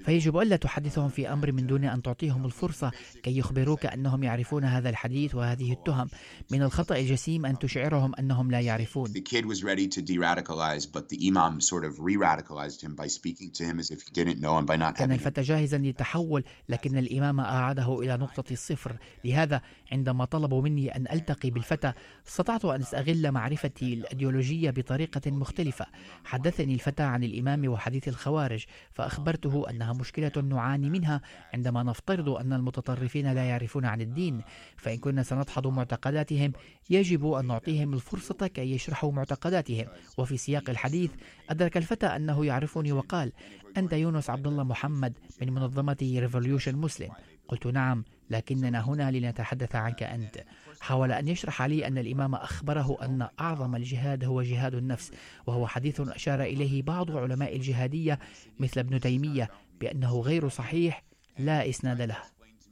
[0.08, 2.92] فيجب ألا تحدثهم في أمر من دون أن تعطيهم الفرصة
[3.22, 6.08] كي يخبروك أنهم يعرفون هذا الحديث وهذه التهم.
[6.50, 9.08] من الخطأ الجسيم أن تشعرهم أنهم لا يعرفون.
[9.12, 13.50] The kid was ready to de-radicalize, but the imam sort of re-radicalized him by speaking
[13.50, 16.98] to him as if he didn't know and by not كان الفتى جاهزا للتحول لكن
[16.98, 18.96] الإمام أعاده إلى نقطة الصفر.
[19.24, 19.60] لهذا
[19.92, 21.92] عندما طلبوا مني أن ألتقي بالفتى
[22.28, 25.86] استطعت أن أستغل معرفتي الأيديولوجية بطريقة مختلفة.
[26.24, 31.20] حدثني الفتى عن الإمام وحديث الخوارج فأخبرته أنها مشكلة نعاني منها
[31.54, 34.42] عندما نفترض أن المتطرفين لا يعرفون عن الدين.
[34.76, 36.52] فإن كنا سندحض معتقداتهم
[36.90, 39.86] يجب أن نعطيهم الفرصة كي يشرحوا معتقداتهم.
[40.18, 41.10] وفي سياق الحديث
[41.50, 43.32] أدرك الفتى أنه يعرفني وقال
[43.76, 47.10] أنت يونس عبد الله محمد من منظمة Revolution Muslim
[47.48, 50.44] قلت نعم لكننا هنا لنتحدث عنك أنت.
[50.80, 55.12] حاول أن يشرح لي أن الإمام أخبره أن أعظم الجهاد هو جهاد النفس
[55.46, 58.18] وهو حديث أشار إليه بعض علماء الجهادية
[58.58, 61.02] مثل ابن تيمية بأنه غير صحيح
[61.38, 62.18] لا إسناد له.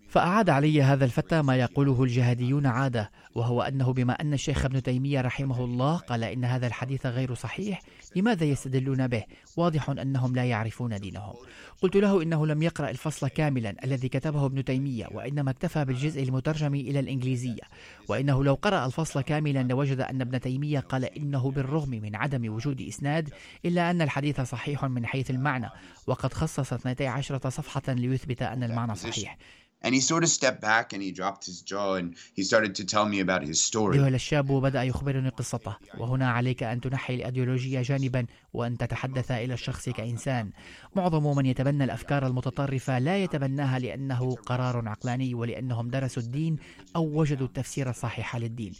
[0.08, 5.20] فأعاد علي هذا الفتى ما يقوله الجهاديون عادة وهو أنه بما أن الشيخ ابن تيمية
[5.20, 7.80] رحمه الله قال إن هذا الحديث غير صحيح
[8.16, 9.24] لماذا يستدلون به؟
[9.56, 11.34] واضح أنهم لا يعرفون دينهم.
[11.82, 16.74] قلت له إنه لم يقرأ الفصل كاملا الذي كتبه ابن تيمية وإنما اكتفى بالجزء المترجم
[16.74, 17.62] إلى الإنجليزية.
[18.08, 22.80] وإنه لو قرأ الفصل كاملا لوجد أن ابن تيمية قال إنه بالرغم من عدم وجود
[22.80, 23.28] إسناد
[23.64, 25.68] إلا أن الحديث صحيح من حيث المعنى
[26.06, 29.38] وقد خصص 12 صفحة ليثبت أن المعنى صحيح.
[29.84, 32.84] And he sort of stepped back and he dropped his jaw and he started to
[32.84, 33.98] tell me about his story.
[33.98, 35.76] ذهل الشاب وبدأ يخبرني قصته.
[35.98, 40.50] وهنا عليك أن تنحي الأيديولوجية جانبا وأن تتحدث إلى الشخص كإنسان.
[40.96, 46.56] معظم من يتبنى الأفكار المتطرفة لا يتبناها لأنه قرار عقلاني ولأنهم درسوا الدين
[46.96, 48.72] أو وجدوا التفسير الصحيح للدين.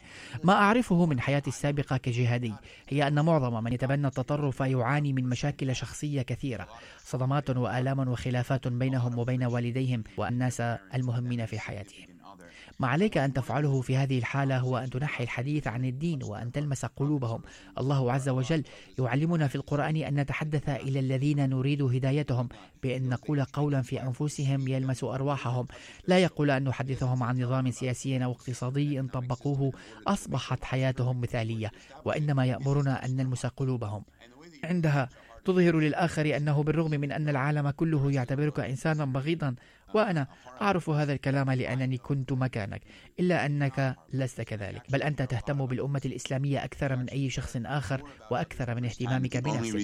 [0.45, 2.55] ما أعرفه من حياتي السابقة كجهادي
[2.89, 6.69] هي أن معظم من يتبنى التطرف يعاني من مشاكل شخصية كثيرة.
[7.05, 10.63] صدمات وآلام وخلافات بينهم وبين والديهم والناس
[10.97, 12.17] المهمين في حياتهم
[12.79, 16.85] ما عليك أن تفعله في هذه الحالة هو أن تنحي الحديث عن الدين وأن تلمس
[16.85, 17.43] قلوبهم.
[17.79, 18.63] الله عز وجل
[18.99, 22.49] يعلمنا في القرآن أن نتحدث إلى الذين نريد هدايتهم
[22.83, 25.67] بأن نقول قولا في أنفسهم يلمس أرواحهم.
[26.07, 29.73] لا يقول أن نحدثهم عن نظام سياسي أو اقتصادي إن طبقوه.
[30.07, 31.71] أصبحت حياتهم مثالية
[32.05, 34.05] وإنما يأمرنا أن نلمس قلوبهم.
[34.65, 35.09] عندها
[35.45, 39.55] تظهر للآخر أنه بالرغم من أن العالم كله يعتبرك إنسانا بغيضا
[39.95, 40.29] وأنا
[40.63, 42.83] أعرف هذا الكلام لأنني كنت مكانك
[43.21, 44.83] إلا أنك لست كذلك.
[44.91, 49.77] بل أنت تهتم بالأمة الإسلامية أكثر من أي شخص آخر وأكثر من اهتمامك بنفسك.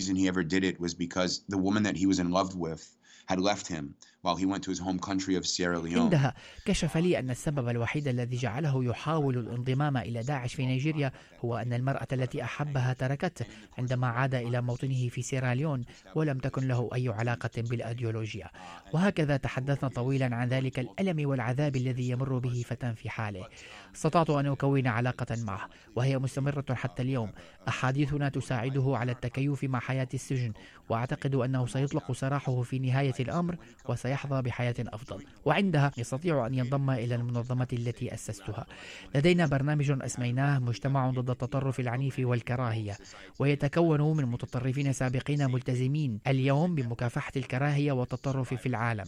[3.30, 6.02] Had left him while he went to his home country of Sierra Leone.
[6.02, 11.12] عندها كشف لي أن السبب الوحيد الذي جعله يحاول الانضمام إلى داعش في نيجيريا
[11.44, 13.46] هو أن المرأة التي أحبها تركته
[13.78, 18.50] عندما عاد إلى موطنه في سيراليون ولم تكن له أي علاقة بالأيديولوجيا.
[18.92, 23.46] وهكذا تحدثنا طويلا عن ذلك الألم والعذاب الذي يمر به فتى في حاله.
[23.94, 27.32] استطعت أن أكون علاقة معه وهي مستمرة حتى اليوم.
[27.68, 30.52] أحاديثنا تساعده على التكيف مع حياة السجن
[30.88, 33.56] وأعتقد أنه سيطلق سراحه في نهاية الأمر
[33.88, 38.66] وسيحظى بحياة أفضل وعندها يستطيع أن ينضم إلى المنظمة التي أسستها.
[39.14, 42.96] لدينا برنامج أسميناه مجتمع ضد التطرف العنيف والكراهية
[43.38, 49.06] ويتكون من متطرفين سابقين ملتزمين اليوم بمكافحة الكراهية والتطرف في العالم.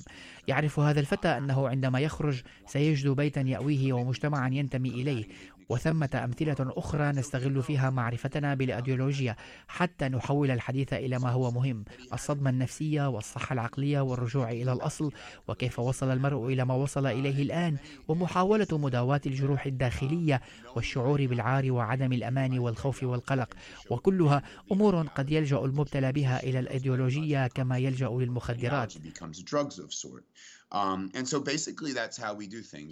[0.49, 5.25] يعرف هذا الفتى أنه عندما يخرج سيجد بيتا يأويه ومجتمعا ينتمي إليه
[5.69, 9.37] وثمة أمثلة أخرى نستغل فيها معرفتنا بالأيديولوجيا
[9.69, 15.13] حتى نحول الحديث إلى ما هو مهم الصدمة النفسية والصحة العقلية والرجوع إلى الأصل
[15.49, 17.77] وكيف وصل المرء إلى ما وصل إليه الآن
[18.09, 20.41] ومحاولة مداواة الجروح الداخلية
[20.77, 23.55] والشعور بالعار وعدم الأمان والخوف والقلق.
[23.91, 28.95] وكلها أمور قد يلجأ المبتلى بها إلى الأيديولوجية كما يلجأ للمخدرات.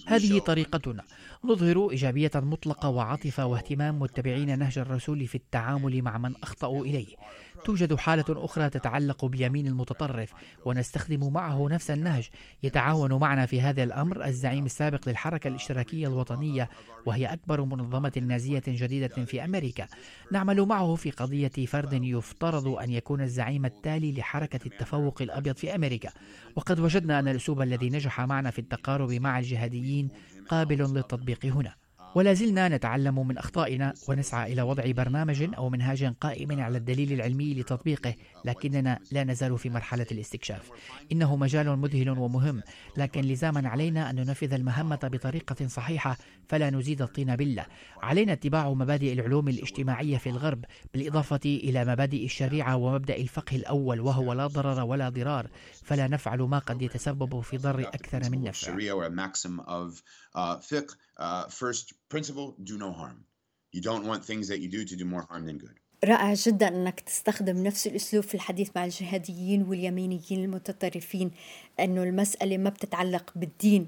[0.07, 1.05] هذه طريقتنا.
[1.45, 7.17] نظهر إيجابية مطلقة وعاطفة واهتمام متبعين نهج الرسول في التعامل مع من أخطأوا إليه.
[7.65, 10.33] توجد حالة أخرى تتعلق بيمين المتطرف
[10.65, 12.29] ونستخدم معه نفس النهج.
[12.63, 16.71] يتعاون معنا في هذا الأمر الزعيم السابق للحركة الاشتراكية الوطنية
[17.07, 19.87] وهي أكبر منظمة نازية جديدة في أمريكا.
[20.33, 26.11] نعمل معه في قضية فرد يفترض أن يكون الزعيم التالي لحركة التفوق الأبيض في أمريكا.
[26.57, 30.09] وقد وجدنا أن الأسلوب الذي نجح معنا في التقارب مع الجهاديين
[30.49, 31.82] قابل للتطبيق هنا.
[32.15, 37.55] ولا زلنا نتعلم من أخطائنا ونسعى إلى وضع برنامج أو منهاج قائم على الدليل العلمي
[37.55, 40.71] لتطبيقه لكننا لا نزال في مرحلة الاستكشاف.
[41.13, 42.63] إنه مجال مذهل ومهم
[42.97, 46.17] لكن لزاما علينا أن ننفذ المهمة بطريقة صحيحة
[46.49, 47.67] فلا نزيد الطين بلة.
[48.03, 54.33] علينا اتباع مبادئ العلوم الاجتماعية في الغرب بالإضافة إلى مبادئ الشريعة ومبدأ الفقه الأول وهو
[54.33, 55.47] لا ضرر ولا ضرار
[55.85, 58.73] فلا نفعل ما قد يتسبب في ضر أكثر من نفع.
[60.35, 63.25] Uh, fiqh, uh, first principle, do no harm.
[63.73, 65.79] You don't want things that you do to do more harm than good.
[66.05, 71.31] رائع جدا أنك تستخدم نفس الأسلوب في الحديث مع الجهاديين واليمينيين المتطرفين
[71.81, 73.85] انه المسألة ما بتتعلق بالدين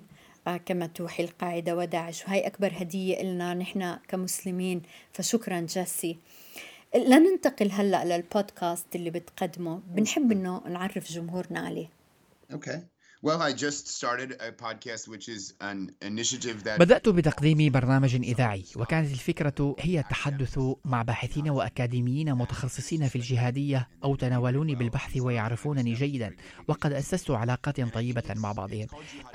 [0.46, 6.18] آه، كما توحي القاعدة وداعش وهي أكبر هدية لنا نحن كمسلمين فشكرا جاسي
[6.94, 11.88] لننتقل هلأ للبودكاست اللي بتقدمه بنحب إنه نعرف جمهورنا عليه
[12.52, 12.78] Okay.
[13.24, 18.64] Well, I just started a podcast which is an initiative that بدأت بتقديم برنامج إذاعي
[18.76, 26.37] وكانت الفكرة هي التحدث مع باحثين وأكاديميين متخصصين في الجهادية أو تناولوني بالبحث ويعرفونني جيدا
[26.68, 28.87] وقد أسست علاقات طيبة مع بعضهم.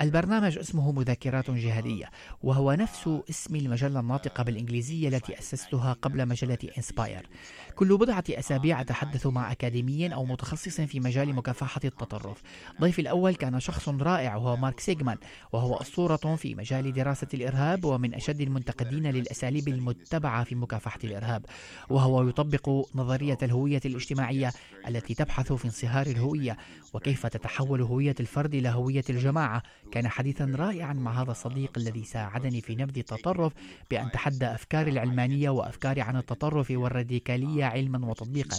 [0.02, 2.10] البرنامج اسمه مذكرات جهادية
[2.42, 7.28] وهو نفس اسم المجلة الناطقة بالإنجليزية التي أسستها قبل مجلة إنسباير
[7.76, 12.42] كل بضعة أسابيع أتحدث مع أكاديمي أو متخصص في مجال مكافحة التطرف.
[12.80, 15.16] ضيفي الأول كان شخص رائع وهو مارك سيغمان
[15.52, 21.46] وهو أسطورة في مجال دراسة الإرهاب ومن أشد المنتقدين للأساليب المتبعة في مكافحة الإرهاب.
[21.90, 24.52] وهو يطبق نظرية الهوية الاجتماعية
[24.88, 26.56] التي تبحث في انصهار الهوية
[26.92, 29.62] وكيف تتحول هوية الفرد إلى هوية الجماعة.
[29.92, 33.52] كان حديثا رائعا مع هذا الصديق الذي ساعدني في نبذ التطرف
[33.90, 38.56] بأن تحدى أفكار العلمانية وأفكار عن التطرف والراديكالية علما وتطبيقا.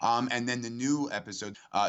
[0.00, 1.88] Um, uh,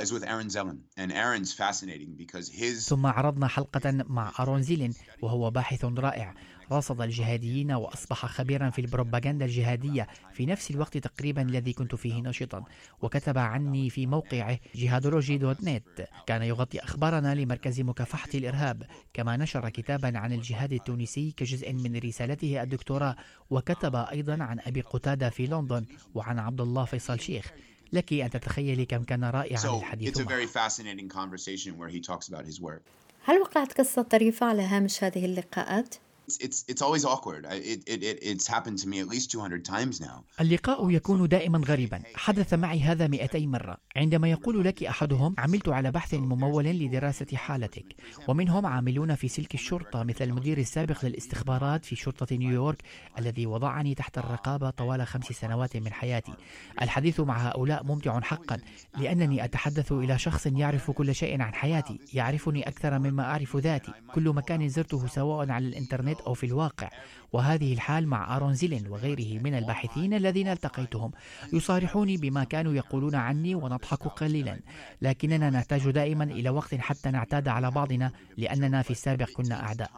[2.79, 6.33] ثم عرضنا حلقة مع أرون زيلين وهو باحث رائع.
[6.71, 12.63] رصد الجهاديين وأصبح خبيرا في البروباغندا الجهادية في نفس الوقت تقريبا الذي كنت فيه نشطا
[13.01, 16.07] وكتب عني في موقعه جهادولوجي دوت نت.
[16.27, 18.83] كان يغطي أخبارنا لمركز مكافحة الإرهاب.
[19.13, 23.15] كما نشر كتابا عن الجهاد التونسي كجزء من رسالته الدكتوراه.
[23.49, 27.51] وكتب أيضا عن أبي قتادة في لندن وعن عبد الله فيصل شيخ.
[27.93, 30.29] لك أن تتخيلي كم كان رائعا so الحديث it's a معه.
[30.29, 32.81] very fascinating conversation where he talks about his work.
[33.25, 35.95] هل وقعت قصة طريفة على هامش هذه اللقاءات؟
[36.37, 37.45] It's it's, always awkward.
[37.49, 40.23] It, it it it's happened to me at least 200 times now.
[40.41, 42.01] اللقاء يكون دائما غريبا.
[42.15, 43.77] حدث معي هذا 200 مرة.
[43.95, 47.95] عندما يقول لك أحدهم عملت على بحث ممول لدراسة حالتك.
[48.27, 52.81] ومنهم عاملون في سلك الشرطة مثل المدير السابق للاستخبارات في شرطة نيويورك
[53.19, 56.33] الذي وضعني تحت الرقابة طوال خمس سنوات من حياتي.
[56.81, 58.57] الحديث مع هؤلاء ممتع حقا
[58.97, 63.91] لأنني أتحدث إلى شخص يعرف كل شيء عن حياتي يعرفني أكثر مما أعرف ذاتي.
[64.13, 66.89] كل مكان زرته سواء على الإنترنت أو في الواقع
[67.33, 71.11] وهذه الحال مع آرون زيلين وغيره من الباحثين الذين التقيتهم.
[71.53, 74.59] يصارحوني بما كانوا يقولون عني ونضحك قليلا
[75.01, 79.91] لكننا نحتاج دائما إلى وقت حتى نعتاد على بعضنا لأننا في السابق كنا أعداء.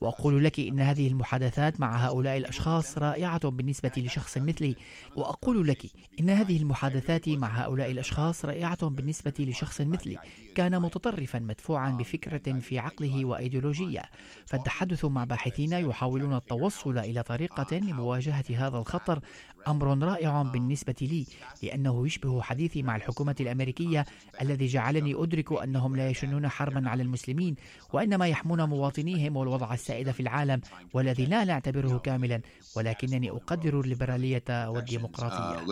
[0.00, 4.76] وأقول لك إن هذه المحادثات مع هؤلاء الأشخاص رائعة بالنسبة لشخص مثلي.
[5.16, 5.86] وأقول لك
[6.20, 10.18] إن هذه المحادثات مع هؤلاء الأشخاص رائعة بالنسبة لشخص مثلي.
[10.54, 14.02] كان متطرفا مدفوعا بفكرة في عقله وأيديولوجية.
[14.46, 19.20] فالتحدث مع باحثين يحاولون التوصل إلى طريقة لمواجهة هذا الخطر
[19.68, 21.26] أمر رائع بالنسبة لي
[21.62, 24.06] لأنه يشبه حديثي مع الحكومة الأمريكية
[24.40, 27.56] الذي جعلني أدرك أنهم لا يشنون حربا على المسلمين
[27.92, 30.60] وإنما يحمون مواطنيهم والوضع السائد في العالم
[30.94, 32.40] والذي لا نعتبره كاملا
[32.76, 35.58] ولكنني أقدر الليبرالية والديمقراطية.
[35.58, 35.68] Uh,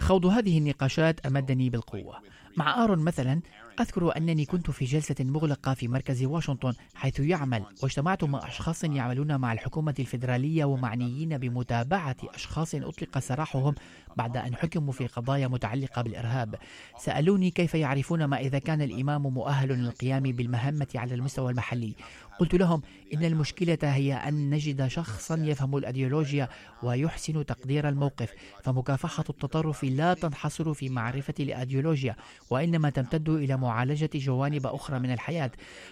[0.00, 2.22] خوض هذه النقاشات أمدني بالقوة.
[2.56, 3.40] مع آرون مثلا
[3.80, 9.36] أذكر أنني كنت في جلسة مغلقة في مركز واشنطن حيث يعمل واجتمعت مع أشخاص يعملون
[9.36, 13.74] مع الحكومة الفيدرالية ومعنيين بمتابعة أشخاص أطلق سراحهم
[14.16, 16.54] بعد أن حكموا في قضايا متعلقة بالإرهاب.
[16.98, 21.94] سألوني كيف يعرفون ما إذا كان الإمام مؤهل للقيام بالمهمة على المستوى المحلي.
[22.38, 22.82] قلت لهم
[23.14, 26.48] إن المشكلة هي أن نجد شخصا يفهم الأيديولوجيا
[26.82, 28.32] ويحسن تقدير الموقف
[28.62, 32.16] فمكافحة التطرف لا تنحصر في معرفة الأيديولوجيا.
[32.50, 35.50] وإنما تمتد إلى معالجة جوانب أخرى من الحياة.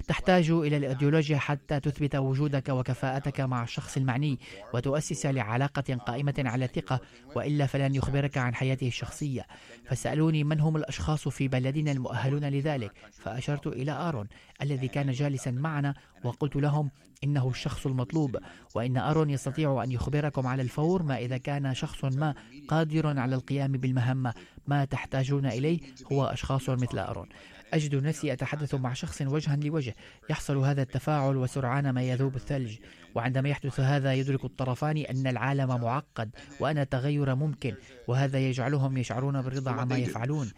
[0.09, 4.39] تحتاج إلى الأيديولوجيا حتى تثبت وجودك وكفاءتك مع الشخص المعني
[4.75, 7.01] وتؤسس لعلاقة قائمة على الثقة
[7.37, 9.47] وإلا فلن يخبرك عن حياته الشخصية.
[9.85, 14.29] فسألوني من هم الأشخاص في بلدنا المؤهلون لذلك فأشرت إلى آرون
[14.63, 15.95] الذي كان جالسا معنا
[16.25, 16.91] وقلت لهم
[17.25, 18.37] إنه الشخص المطلوب
[18.75, 22.35] وإن أرون يستطيع أن يخبركم على الفور ما إذا كان شخص ما
[22.69, 24.35] قادر على القيام بالمهمة.
[24.69, 25.81] ما تحتاجون إليه
[26.13, 27.29] هو أشخاص مثل أرون
[27.73, 29.95] أجد نفسي أتحدث مع شخص وجها لوجه
[30.31, 32.77] يحصل هذا التفاعل وسرعان ما يذوب الثلج
[33.15, 37.75] وعندما يحدث هذا يدرك الطرفان أن العالم معقد وأن التغير ممكن
[38.09, 39.97] وهذا يجعلهم يشعرون بالرضا عما.
[39.97, 40.51] يفعلون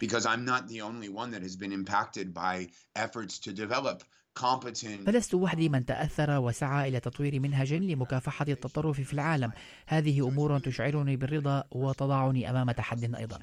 [5.05, 9.51] فلست وحدي من تأثر وسعى إلى تطوير منهج لمكافحة التطرف في العالم.
[9.87, 13.39] هذه أمور تشعرني بالرضا وتضعني أمام تحد أيضا.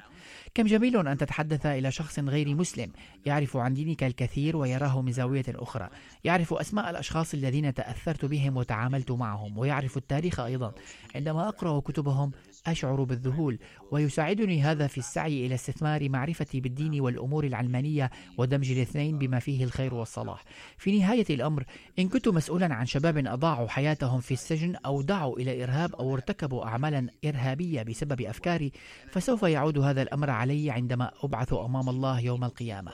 [0.55, 2.91] كم جميل أن تتحدث إلى شخص غير مسلم.
[3.25, 5.89] يعرف عن دينك الكثير ويراه من زاوية أخرى.
[6.23, 9.57] يعرف أسماء الأشخاص الذين تأثرت بهم وتعاملت معهم.
[9.57, 10.73] ويعرف التاريخ أيضا.
[11.15, 12.31] عندما أقرأ كتبهم
[12.67, 13.59] أشعر بالذهول
[13.91, 19.93] ويساعدني هذا في السعي إلى استثمار معرفتي بالدين والأمور العلمانية ودمج الاثنين بما فيه الخير
[19.93, 20.43] والصلاح.
[20.77, 21.63] في نهاية الأمر
[21.99, 26.65] إن كنت مسؤولا عن شباب أضاعوا حياتهم في السجن أو دعوا إلى الإرهاب أو ارتكبوا
[26.65, 28.71] أعمالا إرهابية بسبب أفكاري
[29.11, 32.91] فسوف يعود هذا الأمر علي عندما أبعث أمام الله يوم القيامة.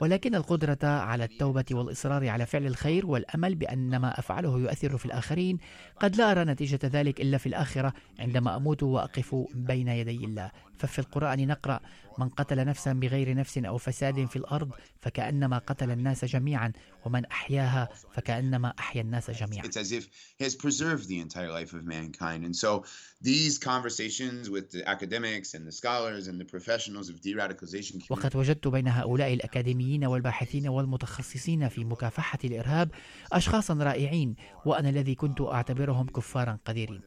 [0.00, 5.58] ولكن القدرة على التوبة والإصرار على فعل الخير والأمل بأن ما أفعله يؤثر في الآخرين
[6.00, 10.50] قد لا أرى نتيجة ذلك إلا في الآخرة عندما أموت وأقف بين يدي الله.
[10.78, 11.80] ففي القرآن نقرأ
[12.18, 14.70] من قتل نفسا بغير نفس أو فساد في الأرض
[15.00, 16.72] فكأنما قتل الناس جميعا
[17.04, 20.08] ومن أحياها فكأنما أحيا الناس جميعا It's as if
[20.38, 22.44] he has preserved the entire life of mankind.
[22.44, 22.84] And so
[23.22, 28.68] these conversations with the academics and the scholars and the professionals of de-radicalization وقد وجدت
[28.68, 32.90] بين هؤلاء الأكاديميين والباحثين والمتخصصين في مكافحة الإرهاب
[33.32, 37.00] أشخاصا رائعين وأنا الذي كنت أعتبرهم كفارا قديرين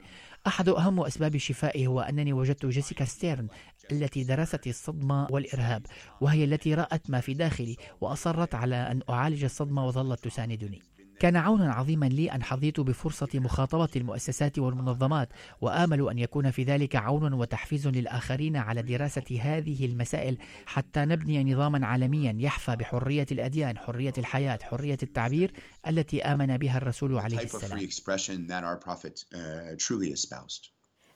[0.47, 3.47] أحد أهم أسباب شفائي هو أنني وجدت جيسيكا ستيرن
[3.91, 5.85] التي درست الصدمة والإرهاب
[6.21, 10.88] وهي التي رأت ما في داخلي وأصرت على أن أعالج الصدمة وظلت تساندني.
[11.19, 15.29] كان عونا عظيما لي أن حظيت بفرصة مخاطبة المؤسسات والمنظمات
[15.61, 21.87] وآمل أن يكون في ذلك عون وتحفيز للآخرين على دراسة هذه المسائل حتى نبني نظاما
[21.87, 25.51] عالميا يحفى بحرية الأديان حرية الحياة حرية التعبير
[25.87, 27.79] التي آمن بها الرسول عليه السلام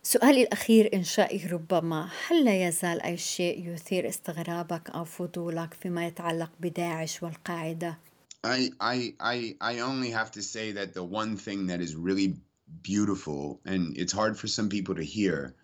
[0.04, 6.52] سؤالي الأخير إنشائي ربما هل لا يزال أي شيء يثير استغرابك أو فضولك فيما يتعلق
[6.60, 7.98] بداعش والقاعدة؟
[8.44, 12.38] I, I, I, I only have to say that the one thing that is really
[12.82, 15.56] beautiful, and it's hard for some people to hear,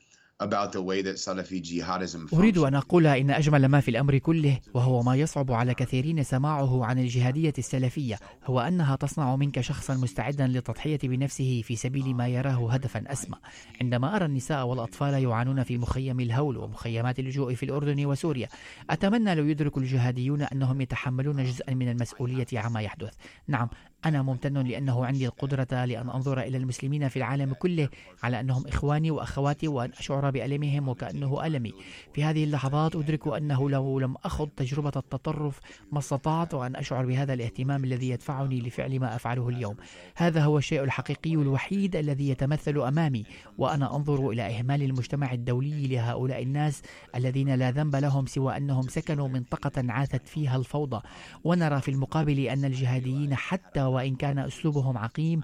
[2.33, 6.85] أريد أن أقول إن أجمل ما في الأمر كله وهو ما يصعب على كثيرين سماعه
[6.85, 12.71] عن الجهادية السلفية هو أنها تصنع منك شخصا مستعدا للتضحية بنفسه في سبيل ما يراه
[12.71, 13.35] هدفا أسمى.
[13.81, 18.47] عندما أرى النساء والأطفال يعانون في مخيم الهول ومخيمات اللجوء في الأردن وسوريا
[18.89, 23.13] أتمنى لو يدرك الجهاديون أنهم يتحملون جزءا من المسؤولية عما يحدث.
[23.47, 23.69] نعم
[24.05, 27.89] أنا ممتن لأنه عندي القدرة لأن أنظر إلى المسلمين في العالم كله
[28.23, 31.73] على أنهم إخواني وأخواتي وأن أشعر بألمهم وكأنه ألمي.
[32.13, 35.59] في هذه اللحظات أدرك أنه لو لم أخض تجربة التطرف
[35.91, 39.75] ما استطعت أن أشعر بهذا الاهتمام الذي يدفعني لفعل ما أفعله اليوم.
[40.15, 43.25] هذا هو الشيء الحقيقي الوحيد الذي يتمثل أمامي
[43.57, 46.81] وأنا أنظر إلى إهمال المجتمع الدولي لهؤلاء الناس
[47.15, 51.01] الذين لا ذنب لهم سوى أنهم سكنوا منطقة عاثت فيها الفوضى.
[51.43, 55.41] ونرى في المقابل أن الجهاديين حتى وإن كان أسلوبهم عقيم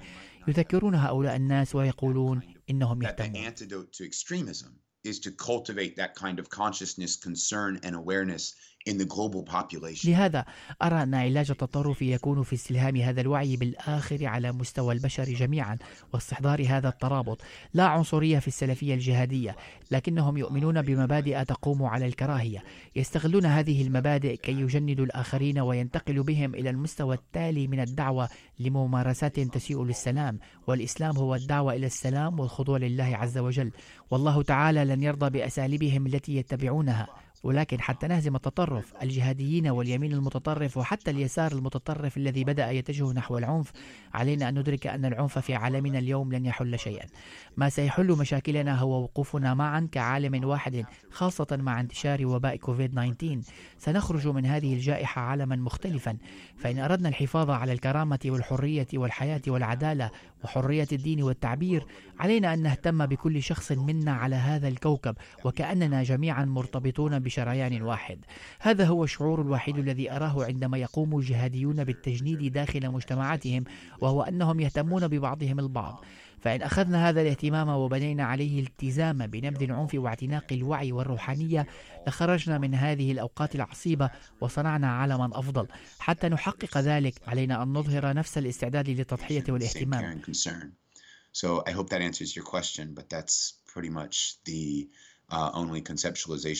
[0.47, 3.47] يذكرون هؤلاء الناس ويقولون إنهم يهتمون.
[10.05, 10.45] لهذا
[10.81, 15.77] أرى أن علاج التطرف يكون في استلهام هذا الوعي بالآخر على مستوى البشر جميعا
[16.13, 17.41] واستحضار هذا الترابط.
[17.73, 19.55] لا عنصرية في السلفية الجهادية
[19.91, 22.63] لكنهم يؤمنون بمبادئ تقوم على الكراهية.
[22.95, 28.29] يستغلون هذه المبادئ كي يجندوا الآخرين وينتقلوا بهم إلى المستوى التالي من الدعوة
[28.59, 30.39] لممارسات تسيء للسلام.
[30.67, 33.71] والإسلام هو الدعوة إلى السلام والخضوع لله عز وجل.
[34.11, 37.24] والله تعالى لن يرضى بأساليبهم التي يتبعونها.
[37.45, 43.71] ولكن حتى نهزم التطرف الجهاديين واليمين المتطرف وحتى اليسار المتطرف الذي بدأ يتجه نحو العنف.
[44.13, 47.05] علينا أن ندرك أن العنف في عالمنا اليوم لن يحل شيئا.
[47.57, 53.41] ما سيحل مشاكلنا هو وقوفنا معا كعالم واحد خاصة مع انتشار وباء كوفيد 19
[53.77, 56.17] سنخرج من هذه الجائحة عالما مختلفا.
[56.57, 60.11] فإن أردنا الحفاظ على الكرامة والحرية والحياة والعدالة
[60.43, 61.85] وحرية الدين والتعبير.
[62.19, 68.19] علينا أن نهتم بكل شخص منا على هذا الكوكب وكأننا جميعا مرتبطون بشريان واحد.
[68.59, 73.63] هذا هو الشعور الوحيد الذي أراه عندما يقوم الجهاديون بالتجنيد داخل مجتمعاتهم
[74.01, 76.05] وهو أنهم يهتمون ببعضهم البعض.
[76.41, 81.67] فإن أخذنا هذا الاهتمام وبنينا عليه التزام بنبذ العنف واعتناق الوعي والروحانية
[82.07, 84.09] لخرجنا من هذه الأوقات العصيبة
[84.41, 85.67] وصنعنا عالما أفضل.
[85.99, 90.21] حتى نحقق ذلك علينا أن نظهر نفس الاستعداد للتضحية والاهتمام.
[91.33, 93.35] So I hope that answers your question, but that's
[93.73, 94.15] pretty much
[94.45, 94.87] the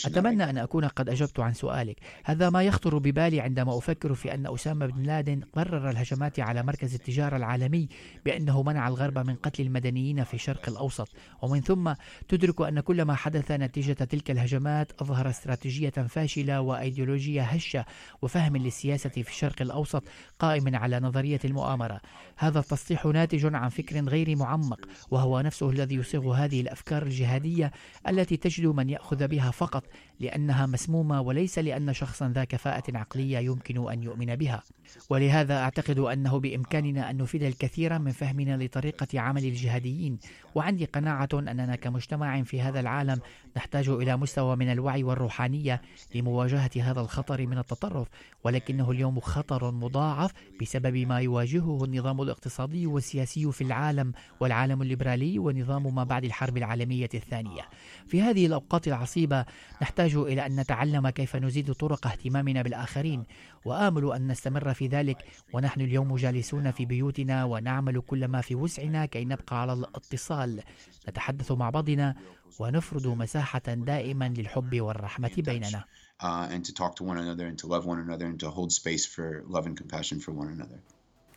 [0.05, 1.97] أتمنى أن أكون قد أجبت عن سؤالك.
[2.24, 6.93] هذا ما يخطر ببالي عندما أفكر في أن أسامة بن لادن قرر الهجمات على مركز
[6.93, 7.89] التجارة العالمي
[8.26, 11.09] بأنه منع الغرب من قتل المدنيين في الشرق الأوسط.
[11.41, 11.93] ومن ثم
[12.28, 17.86] تدرك أن كل ما حدث نتيجة تلك الهجمات أظهر استراتيجية فاشلة وأيديولوجية هشة
[18.22, 20.03] وفهم للسياسة في الشرق الأوسط
[20.39, 22.01] قائم على نظرية المؤامرة.
[22.38, 24.80] هذا التصريح ناتج عن فكر غير معمق
[25.11, 27.72] وهو نفسه الذي يصيغ هذه الأفكار الجهادية
[28.07, 29.84] التي تجد نجد من يأخذ بها فقط
[30.20, 34.64] لأنها مسمومة وليس لأن شخصا ذا كفاءة عقلية يمكن أن يؤمن بها.
[35.10, 40.20] ولهذا أعتقد أنه بإمكاننا أن نفيد الكثير من فهمنا لطريقة عمل الجهاديين.
[40.56, 43.20] وعندي قناعة أننا كمجتمع في هذا العالم
[43.58, 45.82] نحتاج إلى مستوى من الوعي والروحانية
[46.16, 48.08] لمواجهة هذا الخطر من التطرف
[48.43, 50.32] ولكنه اليوم خطر مضاعف
[50.62, 57.10] بسبب ما يواجهه النظام الاقتصادي والسياسي في العالم والعالم الليبرالي ونظام ما بعد الحرب العالمية
[57.14, 57.62] الثانية.
[58.08, 59.45] في هذه الأوقات العصيبة
[59.82, 63.24] نحتاج إلى أن نتعلم كيف نزيد طرق اهتمامنا بالآخرين
[63.66, 69.06] وآمل أن نستمر في ذلك ونحن اليوم جالسون في بيوتنا ونعمل كل ما في وسعنا
[69.06, 70.62] كي نبقى على الاتصال.
[71.10, 72.16] نتحدث مع بعضنا
[72.59, 75.83] ونفرض مساحة دائما للحب والرحمة بيننا
[76.21, 78.71] uh, and to talk to one another and to love one another and to hold
[78.71, 80.79] space for love and compassion for one another.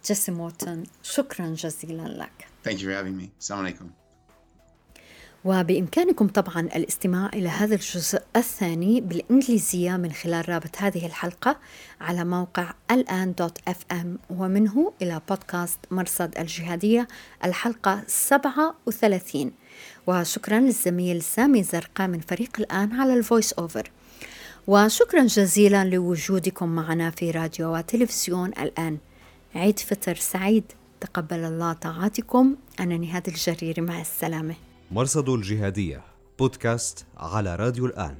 [0.06, 3.30] جيسي مورتون شكرا جزيلا لك Thank you for having me.
[3.40, 3.90] Assalamu alaikum.
[5.44, 11.58] وبإمكانكم طبعا الاستماع إلى هذا الجزء الثاني بالإنجليزية من خلال رابط هذه الحلقة
[12.00, 17.08] على موقع الآن dot FM ومنه إلى بودكاست مرصد الجهادية
[17.44, 19.52] الحلقة 37
[20.08, 23.90] وشكرا للزميل سامي زرقاء من فريق الآن على ال voice over
[24.66, 28.98] وشكرا جزيلا لوجودكم معنا في راديو وتلفزيون الآن.
[29.54, 30.64] عيد فطر سعيد.
[31.00, 32.56] تقبل الله طاعاتكم.
[32.80, 34.54] أنا نهاد الجريري مع السلامة.
[34.90, 36.02] مرصد الجهادية
[36.38, 38.14] بودكاست على راديو الآن.